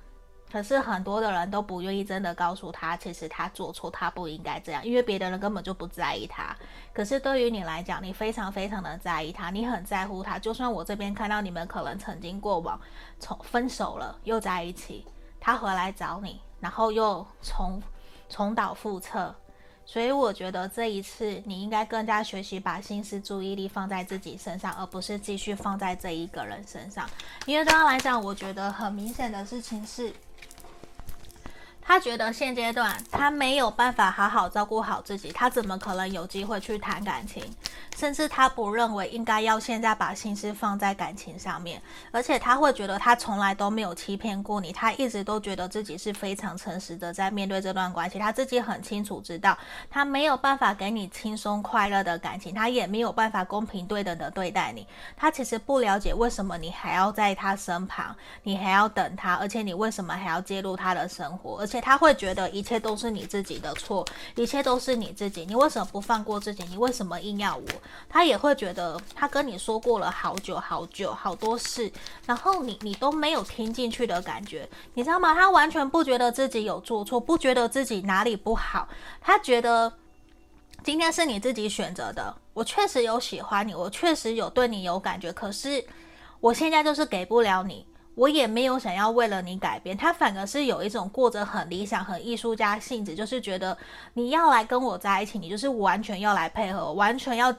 [0.51, 6.53] 可是很多的人都不愿意真的告诉他，其实他做错，他不应该这样，因为别的人根本就不在意他。
[6.93, 10.37] 可是对于你来讲，你非常非常的在意他，你很在乎他。
[10.37, 12.77] 就算我这边看到你们可能曾经过往，
[13.17, 15.05] 从分手了又在一起，
[15.39, 17.81] 他回来找你，然后又重
[18.27, 19.33] 重蹈覆辙。
[19.85, 27.09] 所以我觉得这一次你应该更加学习把心思注意力放在自己身上，而不是继续放在这一个人身上。
[27.45, 30.13] 因为对他来讲，我觉得很明显的事情是。
[31.81, 37.43] 他觉得现阶段他没有办法好好照顾好自己，他怎么可能有机会去谈感情？
[37.97, 49.57] 甚至他不认为应该要现在把心思放在感情上面，而且他会觉得他从来都没有欺骗过你，他一直都觉得自己是非常诚实的在面对这段关系，他自己很清楚知道
[49.89, 61.79] 他没有办法给你轻松快乐的感情，他也没有办法公平对等的对待你，他其实不了解为什么你还要在他身旁，你还要等他，而且你为什么还要介入他的生活，而且。
[61.79, 64.05] 他会觉得一切都是你自己的错，
[64.35, 66.63] 一切都是你自己，你为什么不放过自己？
[66.69, 67.65] 你为什么硬要我？
[68.09, 71.91] 他也会觉得他跟你说过了好久好久好多事，
[72.25, 75.33] 然后你你都没有听进去的感觉，你知道吗？
[75.33, 78.87] 他完全不觉得自己有做错，不觉得自己哪里不好，
[79.21, 79.91] 他觉得
[80.83, 82.35] 今天是你自己选择的。
[82.53, 85.83] 我确实有喜欢你，我确实有对你有感觉，可是
[86.41, 87.85] 我现在就是给不了你。
[88.21, 93.75] 我也没有想要为了你改变，他反而是有一种过着很理想、很艺术家性质，就是觉得
[94.13, 97.51] 你要来跟我在一起，你就是完全要来配合，完全要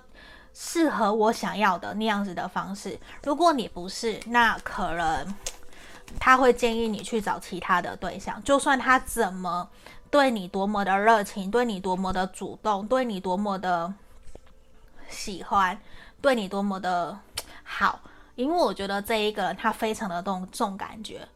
[0.55, 2.97] 适合我想要的那样子的方式。
[3.25, 5.35] 如果你不是，那可能
[6.21, 9.69] 他会建议你去找其他的对象，就算他怎么
[10.13, 13.93] 对你多么的热情，对你多么的主动，对你多么的
[15.09, 15.77] 喜欢，
[16.21, 17.19] 对你多么的
[17.65, 17.99] 好。
[18.35, 21.29] 因为我觉得这一个人他非常的重重感觉，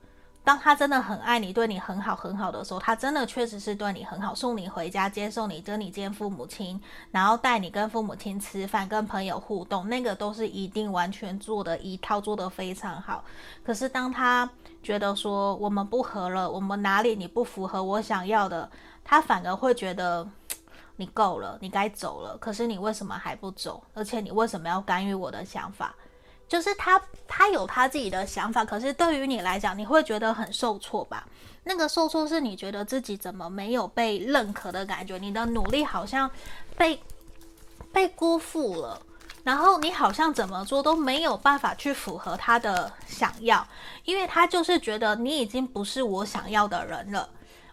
[0.43, 6.81] 当他真的很爱你，对你很好很好的时候，他真的确实是对你很好，送你回家，接受你，跟你见父母亲，
[7.11, 13.25] 然后带你跟父母亲吃饭，跟朋友互动，那个都是一定完全做的一套，做得非常好。
[13.65, 14.49] 可是当他
[14.83, 18.71] 觉得说我们不合了，我们哪里你不符合我想要的，
[19.05, 20.27] 他反而会觉得
[20.97, 22.39] 你够了，你该走了。
[22.39, 23.83] 可是你为什么还不走？
[23.93, 25.95] 而且你为什么要干预我的想法？
[26.49, 31.27] 就是他，他有他自己的想法，可是对于你来讲，你会觉得很受挫吧？
[31.65, 36.31] 那个受挫是你觉得自己怎么没有被认可的感觉，你的努力好像
[36.77, 37.03] 被
[37.93, 39.03] 被辜负了，
[39.43, 43.67] 然后你好像怎么做都没有办法去符合他的想要，
[44.05, 47.29] 因为他就是觉得你已经不是我想要的人了。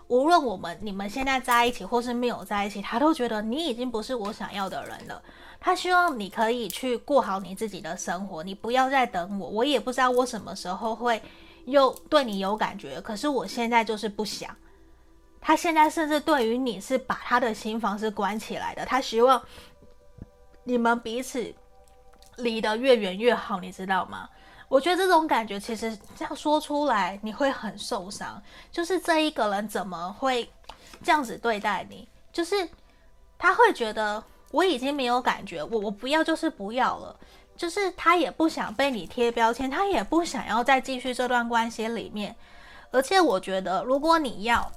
[0.08, 5.22] 无论我们你们现在在一起或是没有在一起，他都觉得你已经不是我想要的人了。
[5.66, 9.48] 他希望你可以去过好你自己的生活，你不要再等我。
[9.48, 11.22] 我也不知道我什么时候会
[11.64, 14.54] 又对你有感觉，可是我现在就是不想。
[15.40, 19.42] 他现在甚至对于你是把他的心房是关起来的，他希望
[20.66, 21.56] 你们彼此
[22.36, 24.30] 离得越远越好，你知道吗？
[24.68, 30.52] 我觉得这种感觉其实这样说出来你会很受伤，就是这一个人怎么会
[31.02, 32.06] 这样子对待你？
[32.34, 32.68] 就是
[33.38, 34.22] 他会觉得。
[34.54, 37.20] 我已经没有感觉，我我不要就是不要了，
[37.58, 42.36] 就是他也不想被你贴标签，他也不想要再继续这段关系里面。
[42.92, 44.72] 而且我觉得，如果你要，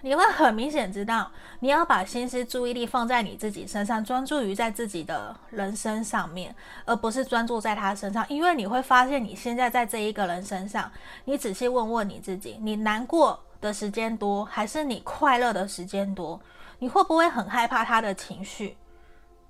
[0.00, 1.30] 你会很明显知道，
[1.60, 8.24] 你要把心思注意力放在你自己身上，专注于在自己的人生上面，而不是专注在他身上。
[8.30, 10.90] 因为你会发现，你现在在这一个人身上，
[11.26, 16.40] 你仔细问问你自己，你难过的时间多，还是你快乐的时间多？
[16.78, 18.76] 你会不会很害怕他的情绪？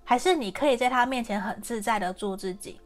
[0.09, 2.81] 还是你可以在他面前很自在的做自己，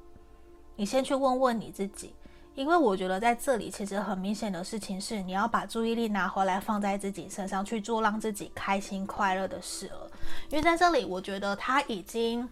[0.74, 2.14] 你先去问问你自己，
[2.54, 10.10] 因为我觉得在这里其实很明显的事情是，你要把注意力拿回来放在自己身上去做让自己开心快乐的事了。
[10.48, 12.48] 因为在这里，我觉得他已经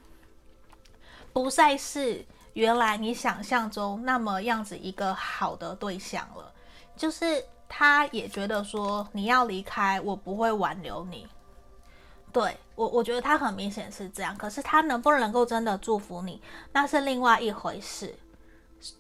[1.33, 6.53] 不再是原来你想象中那么样子一个好的对象了，
[6.95, 11.27] 就是他也觉得说你要离开，我不会挽留你。
[12.33, 16.41] 对我，我觉得他很明显是这样，可是他能不能够真的祝福你，
[16.73, 18.15] 那是另外一回事。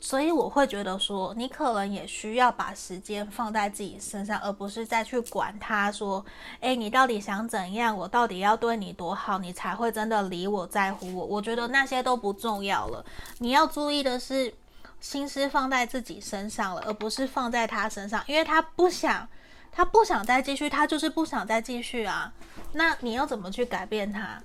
[0.00, 6.24] 所以我会觉得说，你可能也需要把时间放在自己身上，而不是再去管他说，
[6.58, 7.96] 诶，你到底想怎样？
[7.96, 11.24] 我到底要对你多好，你才会真的理我在乎我？
[11.24, 13.04] 我觉得那些都不重要了。
[13.38, 14.52] 你要注意的是，
[14.98, 19.28] 心思放在自己身上了，而不是放在他身上，因为他不想。
[19.70, 22.32] 他不想再继续，他就是不想再继续啊。
[22.72, 24.42] 那你要怎么去改变他？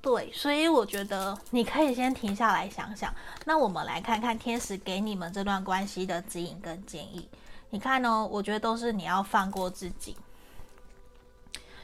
[0.00, 3.14] 对，所以我觉得你可以先停下来想想。
[3.46, 7.28] 那我们来看看天使给你们这段关系的指引跟建议。
[7.70, 10.16] 你看哦，我觉得都是你要放过自己。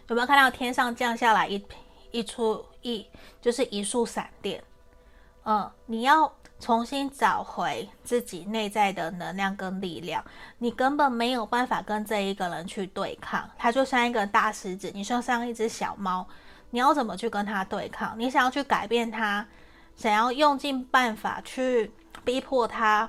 [0.08, 1.64] 有没有看到天上降下来一
[2.10, 3.06] 一出一
[3.40, 4.62] 就是一束闪电？
[5.44, 6.32] 嗯，你要。
[6.62, 10.22] 重新找回自己内在的能量跟力量，
[10.58, 16.28] 你根本没有办法跟这一个人去对抗，他就像一个大狮子，你就像一只小猫，
[16.68, 18.14] 你要怎么去跟他对抗？
[18.18, 19.46] 你想要去改变他，
[19.96, 21.90] 想要用尽办法去
[22.26, 23.08] 逼迫他，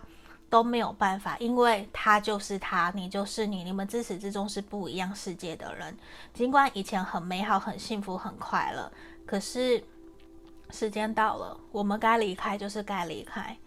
[0.50, 5.98] 都没有办法，因为他就是他，你就是你，你们自始至终是不一样世界的人。
[6.34, 8.90] 尽管以前很美好、很幸福、很快乐，
[9.26, 9.84] 可是。
[10.72, 13.58] 时间到了，我们该离开就是该离开。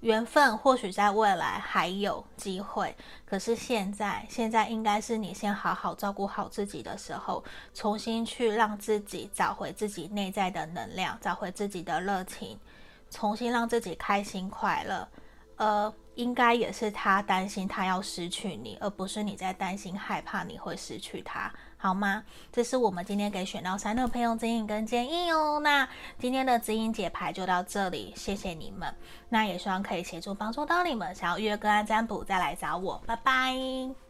[0.00, 2.94] 缘分或许在未来还有机会，
[3.24, 7.42] 可是现在，现在应该是你先好好照顾好自己的时候，
[7.72, 12.58] 重新去让自己找回自己内在的能量，找回自己的热情，
[13.10, 15.08] 重新让自己开心快乐。
[15.56, 21.50] 呃，应该也是他担心他要失去你，而不是你在担心害怕你会失去他。
[21.84, 22.24] 好吗？
[22.50, 25.60] 这是我们今天给选到三的朋友指引跟建议哦。
[25.60, 25.86] 那
[26.18, 28.94] 今天的指引解牌就到这里，谢谢你们。
[29.28, 31.14] 那也希望可以协助帮助到你们。
[31.14, 33.02] 想要预约个案占卜，再来找我。
[33.04, 34.03] 拜拜。